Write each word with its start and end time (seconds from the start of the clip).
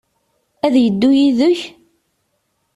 Ad 0.65 0.75
yeddu 0.83 1.09
yid-k? 1.17 1.59